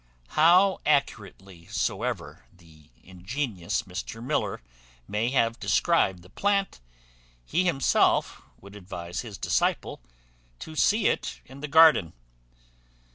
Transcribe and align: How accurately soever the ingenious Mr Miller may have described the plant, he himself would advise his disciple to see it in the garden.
How 0.29 0.79
accurately 0.83 1.67
soever 1.67 2.45
the 2.51 2.89
ingenious 3.03 3.83
Mr 3.83 4.19
Miller 4.23 4.59
may 5.07 5.29
have 5.29 5.59
described 5.59 6.23
the 6.23 6.29
plant, 6.31 6.79
he 7.45 7.65
himself 7.65 8.41
would 8.59 8.75
advise 8.75 9.21
his 9.21 9.37
disciple 9.37 10.01
to 10.57 10.75
see 10.75 11.05
it 11.05 11.41
in 11.45 11.59
the 11.59 11.67
garden. 11.67 12.13